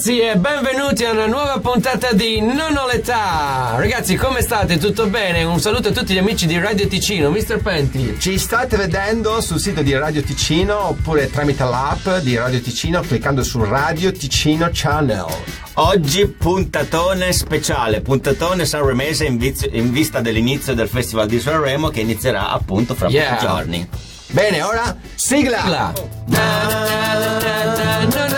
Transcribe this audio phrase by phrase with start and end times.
[0.00, 3.74] ragazzi e benvenuti a una nuova puntata di Non ho l'età.
[3.76, 4.78] Ragazzi, come state?
[4.78, 5.42] Tutto bene?
[5.42, 7.60] Un saluto a tutti gli amici di Radio Ticino, Mr.
[7.60, 8.16] Penti.
[8.18, 13.42] Ci state vedendo sul sito di Radio Ticino oppure tramite l'app di Radio Ticino cliccando
[13.42, 15.26] su Radio Ticino Channel.
[15.74, 22.00] Oggi puntatone speciale, puntatone sanremese in, viz- in vista dell'inizio del Festival di Sanremo che
[22.00, 23.34] inizierà appunto fra Yeah.
[23.34, 23.88] pochi giorni.
[24.28, 25.68] Bene, ora sigla!
[25.68, 25.92] La.
[26.26, 28.29] Na, na, na, na,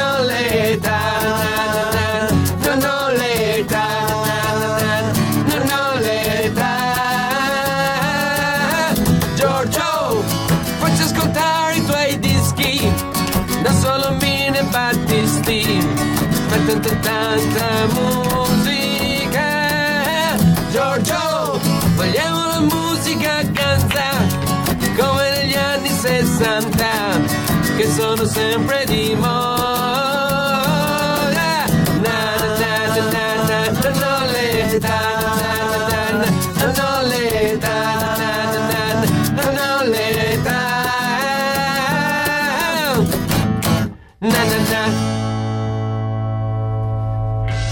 [17.33, 19.47] tanta musica.
[20.71, 21.61] Giorgio,
[21.95, 24.11] vogliamo la musica canta
[24.97, 26.87] come negli anni 60
[27.77, 29.62] che sono sempre di moda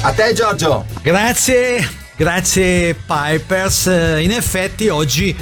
[0.02, 0.86] A te Giorgio!
[1.02, 3.86] Grazie, grazie Pipers.
[3.86, 5.36] Eh, In effetti oggi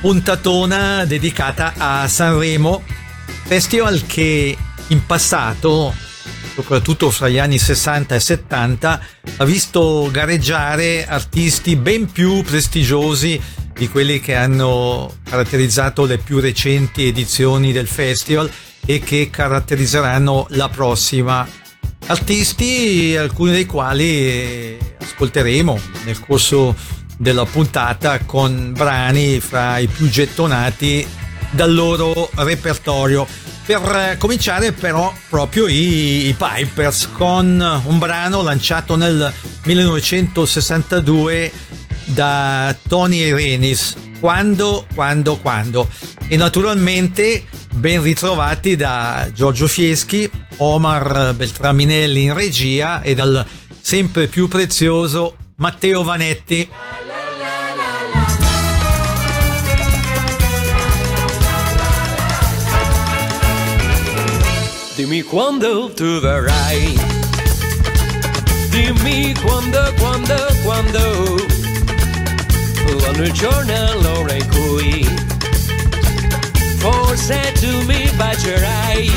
[0.00, 2.84] puntatona dedicata a Sanremo,
[3.44, 4.56] festival che
[4.88, 5.92] in passato,
[6.54, 9.00] soprattutto fra gli anni 60 e 70,
[9.38, 13.40] ha visto gareggiare artisti ben più prestigiosi
[13.72, 18.48] di quelli che hanno caratterizzato le più recenti edizioni del festival
[18.86, 21.44] e che caratterizzeranno la prossima
[22.06, 26.74] artisti, alcuni dei quali ascolteremo nel corso
[27.16, 31.06] della puntata con brani fra i più gettonati
[31.50, 33.26] dal loro repertorio.
[33.64, 41.50] Per eh, cominciare però proprio i, i Pipers con un brano lanciato nel 1962
[42.06, 43.96] da Tony Renis.
[44.20, 45.88] Quando, quando, quando.
[46.28, 47.44] E naturalmente
[47.74, 53.44] ben ritrovati da Giorgio Fieschi, Omar Beltraminelli in regia e dal
[53.80, 56.68] sempre più prezioso Matteo Vanetti.
[64.96, 66.94] Dimmi quando tu verrai.
[68.70, 71.43] Dimmi quando, quando, quando.
[72.98, 75.08] Quando il giorno l'ora in cui
[76.78, 79.12] forse tu mi bacerai.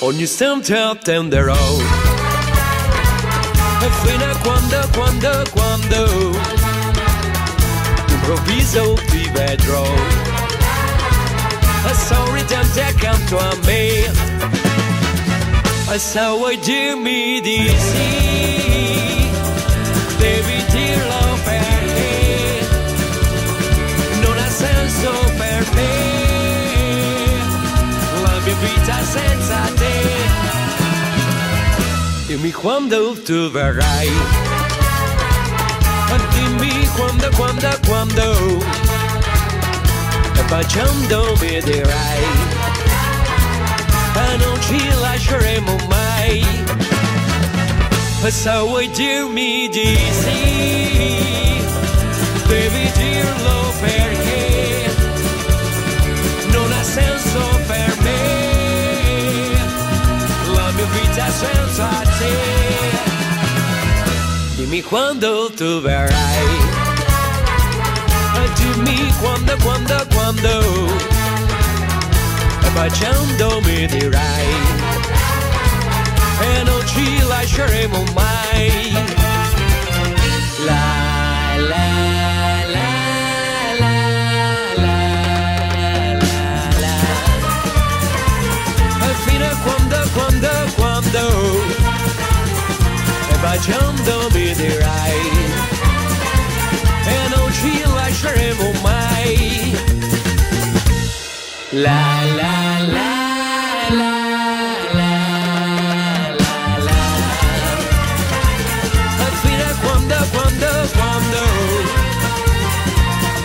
[0.00, 1.56] Ogni istante attenderò.
[3.80, 6.38] E fino a quando, quando, quando.
[8.08, 9.86] Improvviso ti vedrò
[11.84, 14.10] a sorridente accanto a me.
[15.90, 18.77] E se vuoi dirmi di sì,
[28.60, 30.46] vita senza te.
[32.26, 34.10] Dimmi quando tu verrai,
[36.38, 38.58] dimmi quando, quando, quando.
[40.34, 42.22] E baciando mi dirai.
[44.14, 46.44] E non ci lasceremo mai.
[48.24, 51.66] E se vuoi dirmi di sì?
[52.46, 54.90] Devi dirlo perché
[56.50, 57.97] non ha senso per me
[61.40, 61.88] senza
[62.18, 62.34] te.
[64.56, 66.48] Dimmi quando tu verrai.
[68.56, 70.52] Dimmi quando, quando, quando.
[72.66, 74.50] E baciando mi dirai.
[76.40, 79.27] E non ci lasceremo mai
[91.10, 91.62] quando
[93.30, 95.20] e baciando mi dirai
[97.06, 99.76] e non ci lasceremo mai.
[101.70, 103.12] La la la
[104.00, 104.14] la
[104.98, 105.14] la
[106.40, 107.00] la la.
[109.18, 111.42] E fino a quando, quando, quando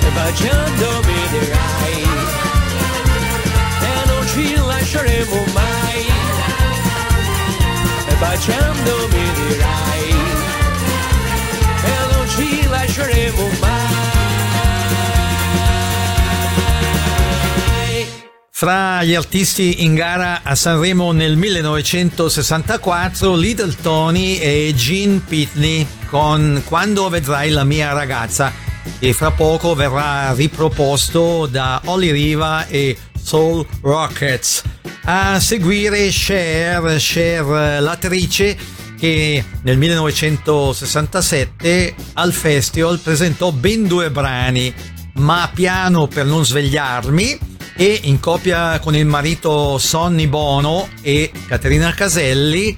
[0.02, 2.04] e baciando mi dirai
[3.82, 5.73] e non ci lasceremo mai.
[8.24, 10.08] E baciando mi dirai
[11.84, 13.92] e non ci lasceremo mai.
[18.50, 26.64] Fra gli artisti in gara a Sanremo nel 1964, Little Tony e Gene Pitney con
[26.66, 28.54] Quando vedrai la mia ragazza,
[29.00, 34.64] che fra poco verrà riproposto da Olly Riva e Soul Rockets.
[35.06, 38.56] A seguire Cher, Cher l'attrice
[38.98, 44.74] che nel 1967 al festival presentò ben due brani,
[45.16, 47.38] Ma piano per non svegliarmi
[47.76, 52.78] e in coppia con il marito Sonny Bono e Caterina Caselli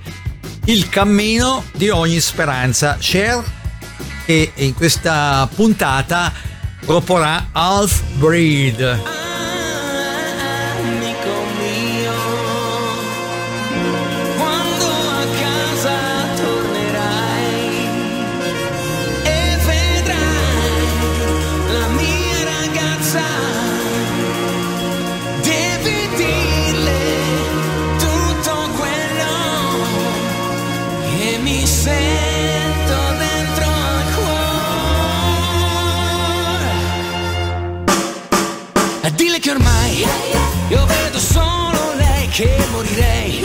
[0.66, 2.98] Il cammino di ogni speranza.
[3.00, 3.44] Cher
[4.25, 6.33] che in questa puntata
[6.86, 9.14] proporrà Half Breed.
[42.35, 43.44] Che morirei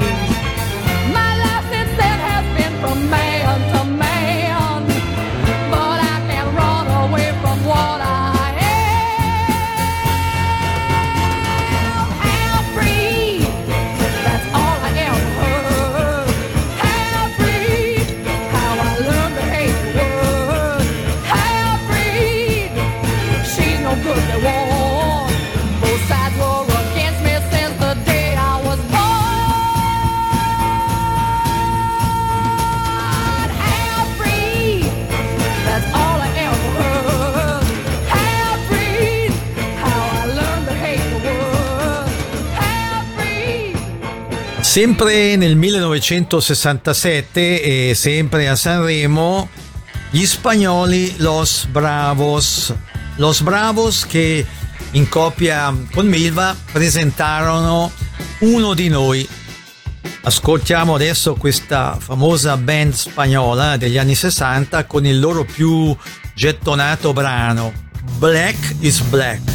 [0.00, 0.33] dreams.
[44.74, 49.48] Sempre nel 1967 e sempre a Sanremo,
[50.10, 52.74] gli spagnoli Los Bravos.
[53.14, 54.44] Los Bravos che
[54.90, 57.92] in coppia con Milva presentarono
[58.40, 59.24] Uno di noi.
[60.22, 65.96] Ascoltiamo adesso questa famosa band spagnola degli anni 60 con il loro più
[66.34, 67.72] gettonato brano
[68.18, 69.53] Black is Black.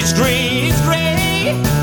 [0.00, 1.77] It's grey, it's grey.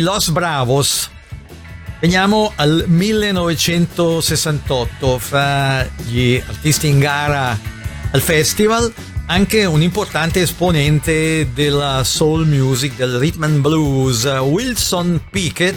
[0.00, 1.10] Los Bravos.
[2.00, 7.58] Veniamo al 1968, fra gli artisti in gara
[8.10, 8.92] al festival,
[9.26, 15.76] anche un importante esponente della soul music, del rhythm and blues, Wilson Pickett,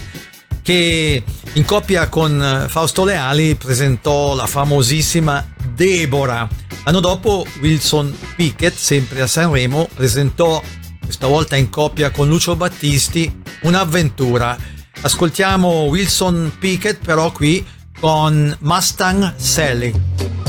[0.61, 1.23] che
[1.53, 6.47] in coppia con Fausto Leali presentò la famosissima Deborah.
[6.85, 10.61] L'anno dopo Wilson Pickett, sempre a Sanremo, presentò
[11.03, 14.57] questa volta in coppia con Lucio Battisti, un'avventura.
[15.01, 17.65] Ascoltiamo Wilson Pickett però qui
[17.99, 20.40] con Mustang Sally.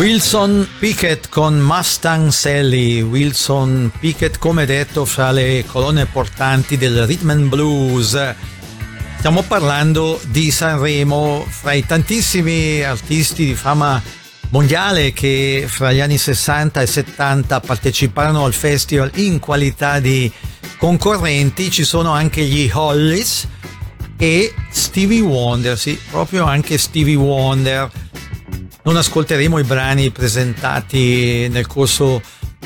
[0.00, 3.00] Wilson Pickett con Mustang Sally.
[3.00, 8.34] Wilson Pickett, come detto, fra le colonne portanti del rhythm and blues.
[9.20, 14.02] Stiamo parlando di Sanremo, fra i tantissimi artisti di fama
[14.48, 20.32] mondiale che fra gli anni 60 e 70 parteciparono al festival in qualità di
[20.78, 23.46] concorrenti, ci sono anche gli Hollies
[24.16, 27.90] e Stevie Wonder, sì, proprio anche Stevie Wonder.
[28.84, 32.22] Non ascolteremo i brani presentati nel corso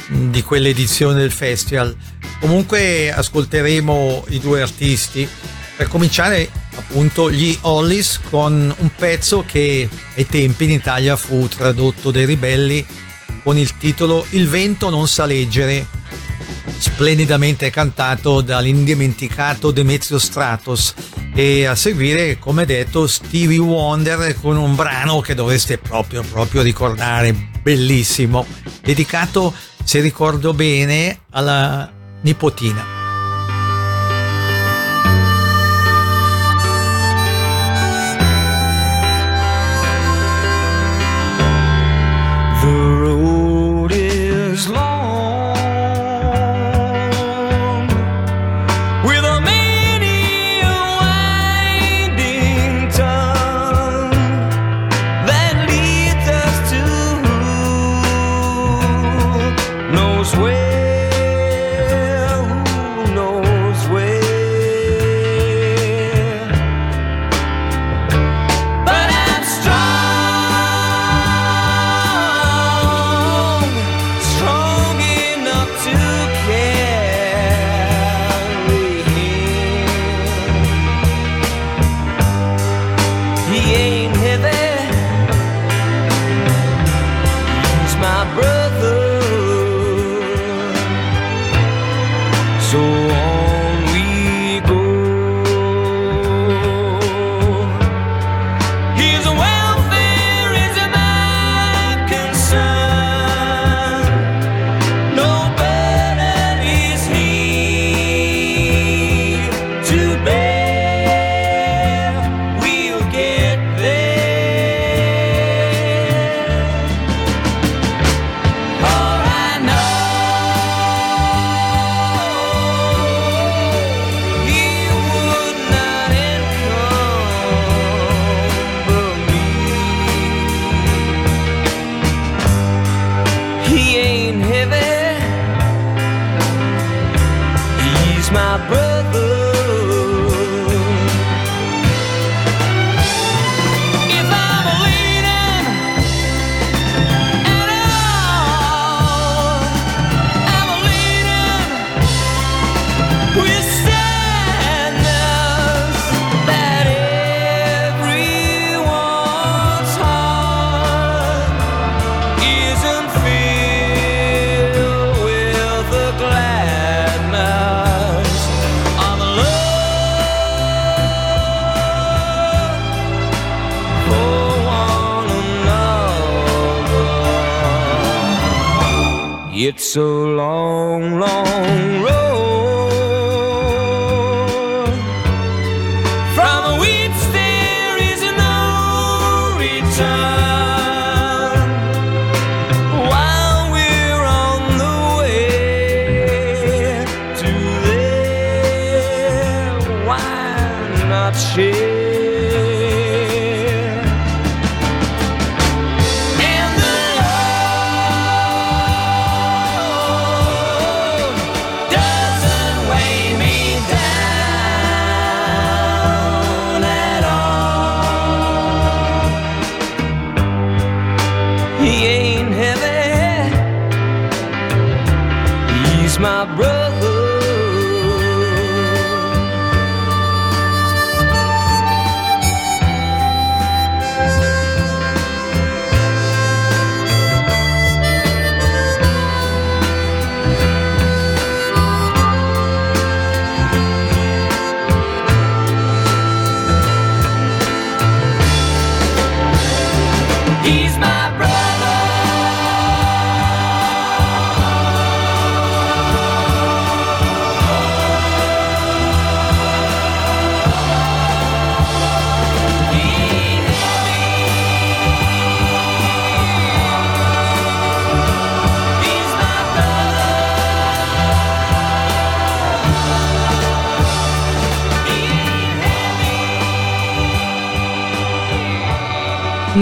[0.06, 1.96] di quell'edizione del festival.
[2.38, 5.28] Comunque ascolteremo i due artisti.
[5.76, 12.12] Per cominciare, appunto, gli Hollies con un pezzo che ai tempi in Italia fu tradotto
[12.12, 12.86] dai ribelli
[13.42, 15.86] con il titolo Il vento non sa leggere,
[16.78, 20.94] splendidamente cantato dall'indimenticato Demetrio Stratos.
[21.34, 27.50] E a seguire come detto Stevie Wonder con un brano che dovreste proprio proprio ricordare
[27.60, 28.46] bellissimo
[28.80, 33.03] dedicato se ricordo bene alla nipotina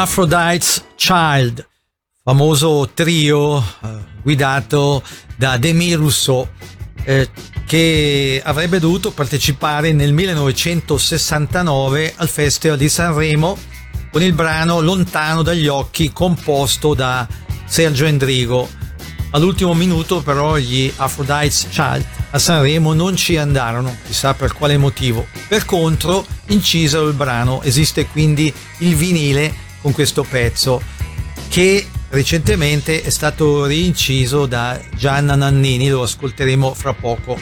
[0.00, 1.68] Aphrodite's Child,
[2.24, 3.62] famoso trio eh,
[4.22, 5.02] guidato
[5.36, 6.48] da Demi Rousseau,
[7.04, 7.28] eh,
[7.66, 13.58] che avrebbe dovuto partecipare nel 1969 al Festival di Sanremo
[14.10, 17.28] con il brano Lontano dagli occhi composto da
[17.66, 18.70] Sergio Endrigo.
[19.32, 25.26] All'ultimo minuto però gli Aphrodite's Child a Sanremo non ci andarono, chissà per quale motivo.
[25.46, 30.82] Per contro incisero il brano, esiste quindi il vinile con questo pezzo
[31.48, 37.38] che recentemente è stato rinciso da Gianna Nannini, lo ascolteremo fra poco.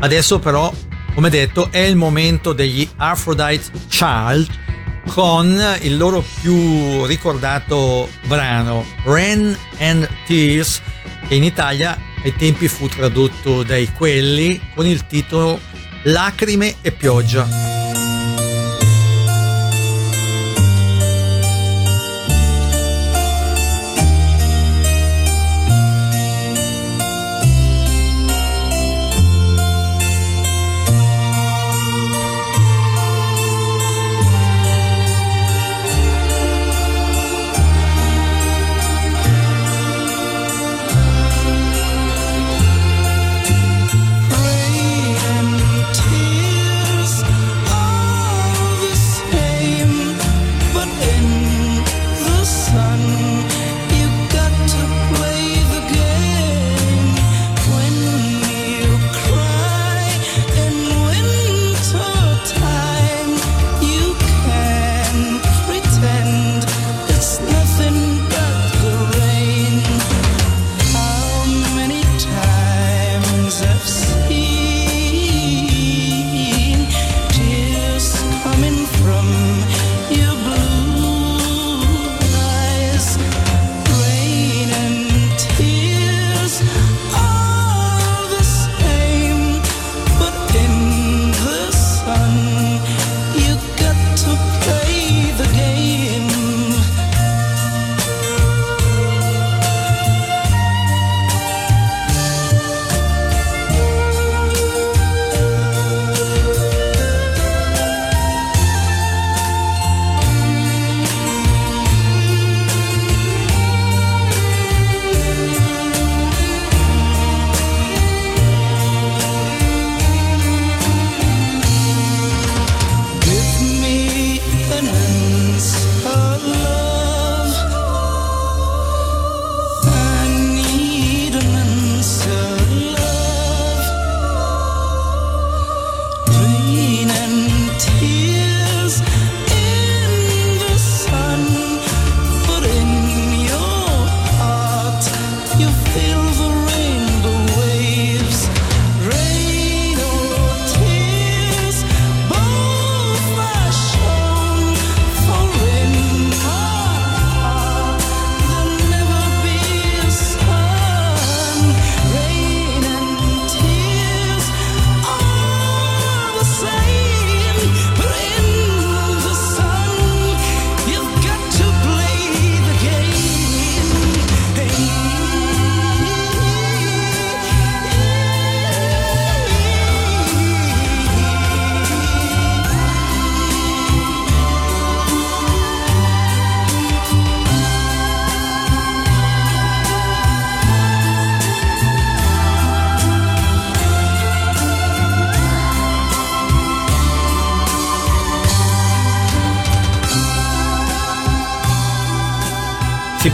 [0.00, 0.72] Adesso però,
[1.14, 4.66] come detto, è il momento degli Aphrodite Child
[5.08, 10.82] con il loro più ricordato brano Rain and Tears
[11.26, 15.60] che in Italia ai tempi fu tradotto dai quelli con il titolo
[16.04, 17.77] Lacrime e pioggia.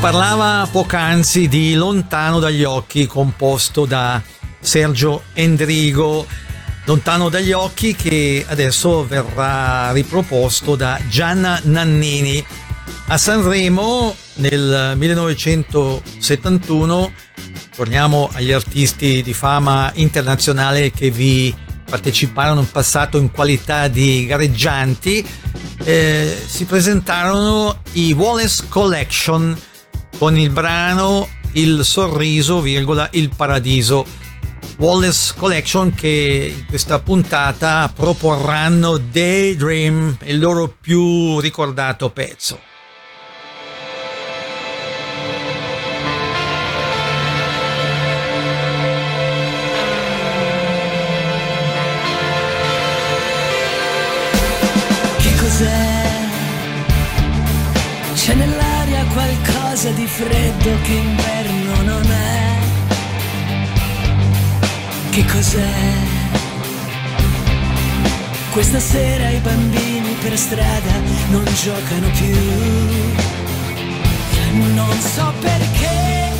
[0.04, 4.20] Parlava poc'anzi di Lontano dagli occhi, composto da
[4.60, 6.26] Sergio Endrigo.
[6.84, 12.44] Lontano dagli occhi che adesso verrà riproposto da Gianna Nannini.
[13.06, 17.12] A Sanremo nel 1971,
[17.74, 25.26] torniamo agli artisti di fama internazionale che vi parteciparono in passato in qualità di gareggianti,
[25.82, 29.56] eh, si presentarono i Wallace Collection
[30.18, 34.05] con il brano Il sorriso, virgola, il paradiso.
[34.79, 42.73] Wallace Collection che in questa puntata proporranno Daydream, il loro più ricordato pezzo.
[60.04, 62.58] Di freddo che inverno non è.
[65.10, 65.72] Che cos'è?
[68.50, 70.94] Questa sera i bambini per strada
[71.30, 72.36] non giocano più.
[74.74, 76.32] Non so perché.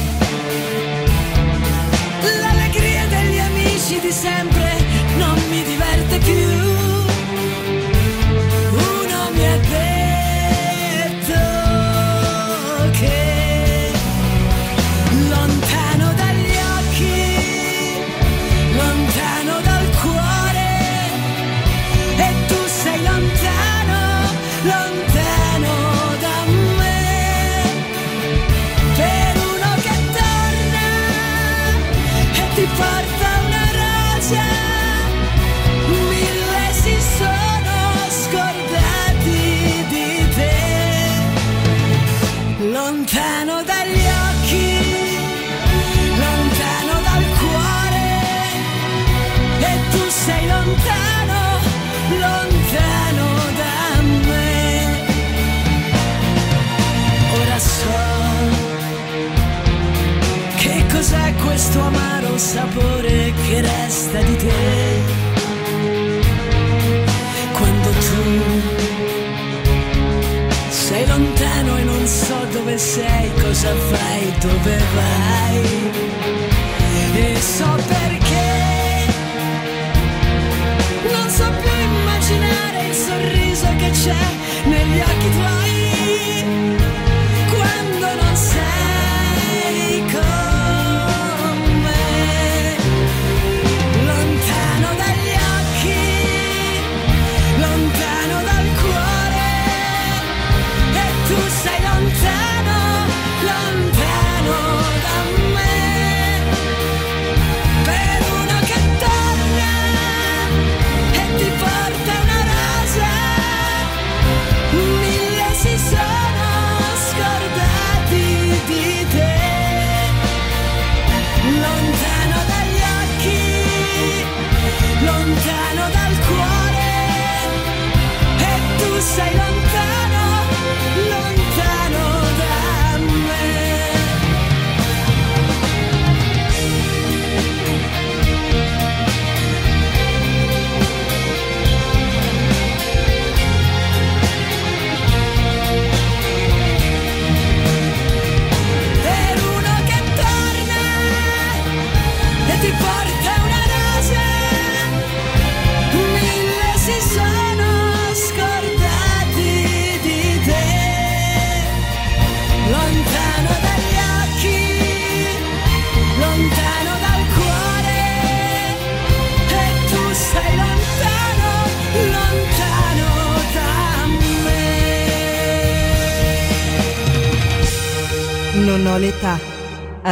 [2.40, 4.77] L'allegria degli amici di sempre
[5.16, 6.74] non mi diverte più.
[62.35, 65.03] Amaro sapore che resta di te.
[67.53, 68.23] Quando tu
[70.70, 75.62] sei lontano e non so dove sei, cosa fai, dove vai.
[77.14, 78.53] E so perché.
[81.12, 84.25] Non so più immaginare il sorriso che c'è
[84.64, 85.54] negli occhi tuoi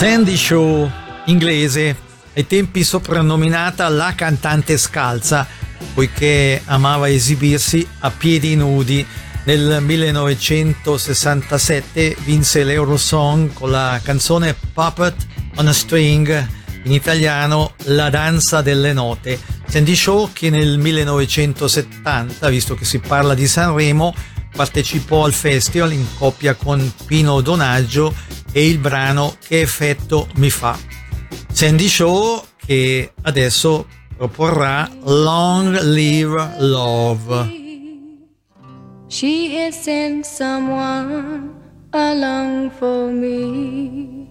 [0.00, 0.90] Sandy Shaw,
[1.26, 1.94] inglese,
[2.34, 5.46] ai tempi soprannominata la cantante scalza,
[5.92, 9.06] poiché amava esibirsi a piedi nudi.
[9.44, 15.14] Nel 1967 vinse l'Eurosong con la canzone Puppet
[15.56, 16.48] on a String,
[16.84, 19.38] in italiano La danza delle note.
[19.66, 24.14] Sandy Shaw che nel 1970, visto che si parla di Sanremo,
[24.56, 30.78] partecipò al festival in coppia con Pino Donaggio e il brano Che effetto mi fa.
[31.52, 33.86] Sandy Shaw che adesso
[34.16, 37.58] proporrà Long Live Love.
[39.08, 41.50] She has sent someone
[41.90, 44.28] along for me.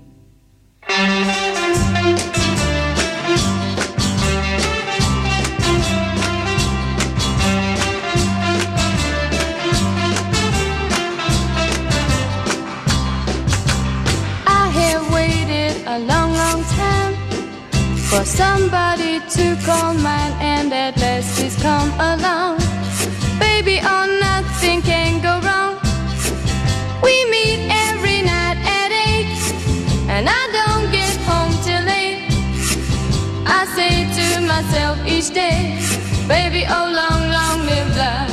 [18.09, 22.57] For somebody to call mine, and at last he's come along.
[23.39, 25.77] Baby, oh, nothing can go wrong.
[27.03, 29.29] We meet every night at eight,
[30.09, 32.25] and I don't get home till late.
[33.45, 35.77] I say to myself each day,
[36.27, 38.28] baby, oh, long, long live love.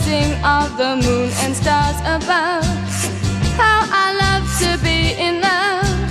[0.00, 2.64] Sing of the moon and stars above.
[3.60, 6.10] How I love to be in love.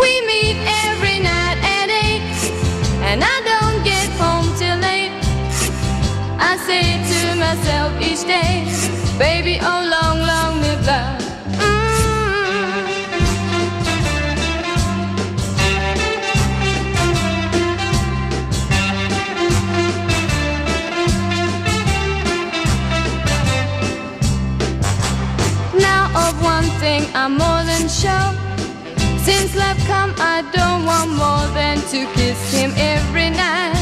[0.00, 2.22] We meet every night at eight,
[3.08, 5.12] and I don't get home till eight.
[6.38, 8.66] I say to myself each day,
[9.18, 11.21] baby, oh long, long live love.
[29.54, 33.76] Love come, I don't want more than to kiss him every night.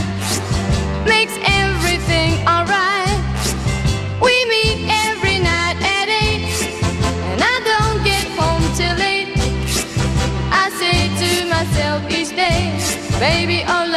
[1.06, 3.22] Makes everything alright.
[4.20, 6.50] We meet every night at eight,
[7.30, 9.30] and I don't get home till late.
[10.50, 12.74] I say to myself each day,
[13.20, 13.89] baby, oh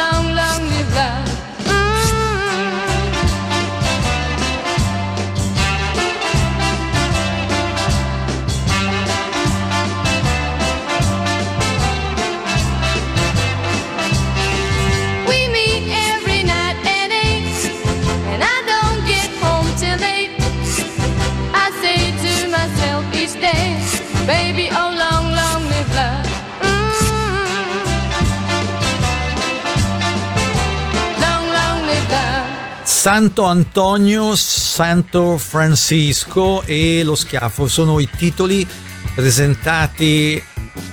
[33.04, 38.66] Santo Antonio, Santo Francisco e lo schiaffo sono i titoli
[39.14, 40.42] presentati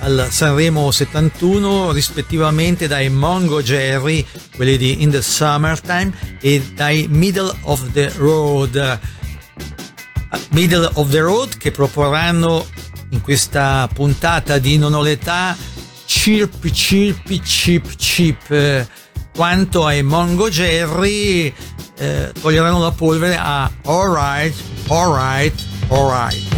[0.00, 7.50] al Sanremo 71 rispettivamente dai Mongo Jerry, quelli di In the Summertime, e dai Middle
[7.62, 9.00] of the Road.
[10.50, 12.66] Middle of the Road che proporranno
[13.08, 15.56] in questa puntata di Non ho l'età
[16.04, 18.86] Chirp Chirp Chip Chip.
[19.34, 21.50] Quanto ai Mongo Jerry
[22.02, 24.54] eh, toglieranno la polvere a Alright,
[24.88, 25.54] Alright,
[25.88, 26.50] Alright.
[26.50, 26.51] Oh,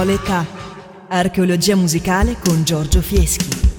[0.00, 0.46] Violeta.
[1.08, 3.69] Archeologia musicale con Giorgio Fieschi.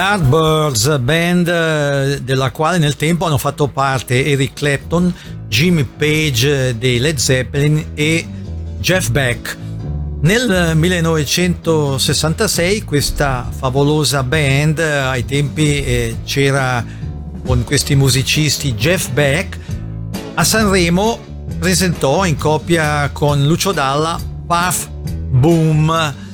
[0.00, 5.14] Yardbirds band eh, della quale nel tempo hanno fatto parte Eric Clapton,
[5.46, 8.26] Jimmy Page eh, dei Led Zeppelin e
[8.78, 9.58] Jeff Beck.
[10.22, 16.82] Nel eh, 1966 questa favolosa band, ai tempi c'era
[17.44, 19.58] con questi musicisti Jeff Beck,
[20.32, 21.18] a Sanremo
[21.58, 24.88] presentò in coppia con Lucio Dalla Puff
[25.28, 26.28] Boom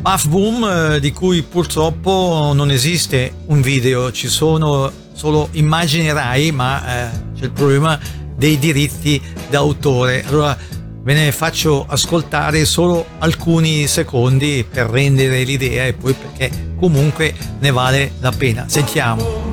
[0.00, 6.52] Puff Boom eh, di cui purtroppo non esiste un video, ci sono solo immagini RAI,
[6.52, 7.98] ma eh, c'è il problema
[8.36, 9.20] dei diritti
[9.50, 10.24] d'autore.
[10.26, 10.56] Allora
[11.02, 17.70] ve ne faccio ascoltare solo alcuni secondi per rendere l'idea e poi perché comunque ne
[17.70, 18.66] vale la pena.
[18.68, 19.46] Sentiamo.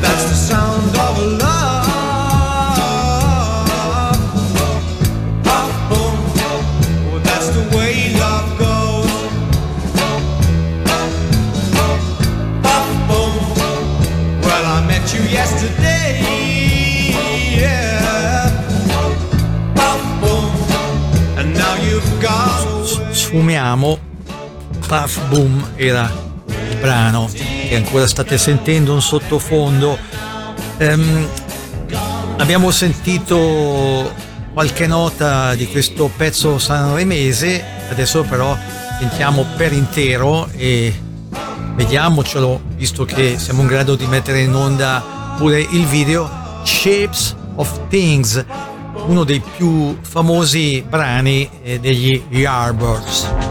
[0.00, 1.09] That's the sound of
[24.90, 26.10] Puff Boom era
[26.46, 27.30] il brano
[27.68, 29.96] che ancora state sentendo un sottofondo.
[30.80, 31.28] Um,
[32.38, 34.12] abbiamo sentito
[34.52, 38.58] qualche nota di questo pezzo sanremese, adesso però
[38.98, 40.92] sentiamo per intero e
[41.76, 46.28] vediamocelo, visto che siamo in grado di mettere in onda pure il video
[46.64, 48.44] Shapes of Things,
[49.06, 53.49] uno dei più famosi brani eh, degli Yardbirds.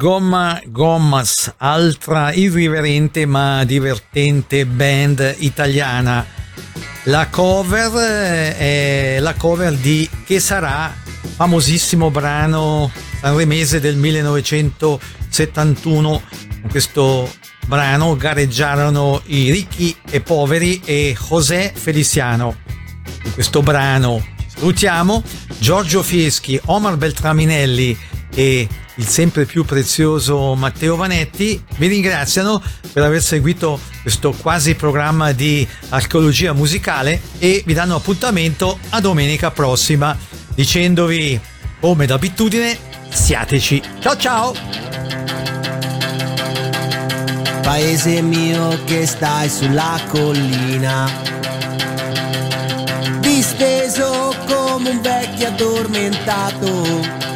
[0.00, 6.24] Gomma Gommas, altra irriverente ma divertente band italiana.
[7.02, 10.90] La cover eh, è la cover di Che sarà,
[11.36, 12.90] famosissimo brano
[13.20, 16.22] sanremese del 1971.
[16.62, 17.30] Con questo
[17.66, 22.56] brano gareggiarono i ricchi e poveri e José Feliciano.
[23.22, 25.22] In questo brano salutiamo
[25.58, 27.98] Giorgio Fieschi, Omar Beltraminelli
[28.34, 28.66] e
[29.00, 31.64] il sempre più prezioso Matteo Vanetti.
[31.78, 38.78] Vi ringraziano per aver seguito questo quasi programma di archeologia musicale e vi danno appuntamento
[38.90, 40.16] a domenica prossima
[40.54, 41.40] dicendovi
[41.80, 42.78] come d'abitudine
[43.08, 43.82] siateci.
[44.00, 44.54] Ciao ciao!
[47.62, 51.10] Paese mio che stai sulla collina,
[53.20, 57.29] disteso come un vecchio addormentato.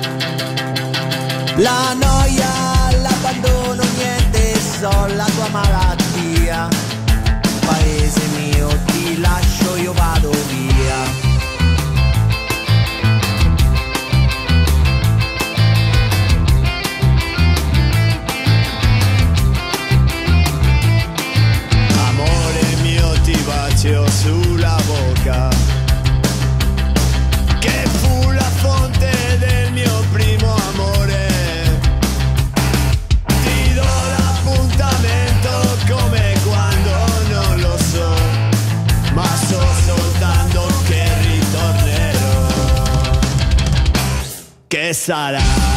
[1.56, 6.03] La noia, l'abbandono, niente, so la tua malattia.
[45.06, 45.73] Che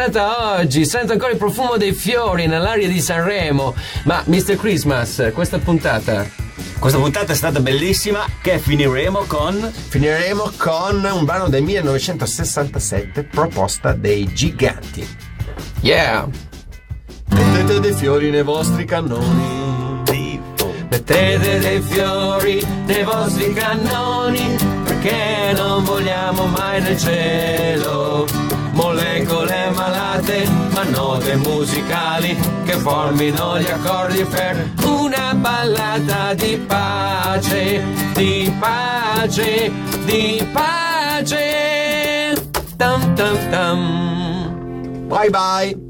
[0.00, 0.86] stata oggi!
[0.86, 3.74] Sento ancora il profumo dei fiori nell'aria di Sanremo.
[4.04, 4.56] Ma, Mr.
[4.56, 6.26] Christmas, questa puntata.
[6.78, 13.92] Questa puntata è stata bellissima che finiremo con Finiremo con un brano del 1967 proposta
[13.92, 15.06] dei Giganti.
[15.82, 16.26] Yeah!
[17.28, 19.58] Mettete dei fiori nei vostri cannoni.
[20.88, 28.49] Mettete dei fiori nei vostri cannoni perché non vogliamo mai nel cielo
[28.80, 37.82] molecole malate ma note musicali che formino gli accordi per una ballata di pace,
[38.14, 39.70] di pace,
[40.04, 42.34] di pace.
[42.76, 45.08] Tam tam tam.
[45.08, 45.89] Bye bye.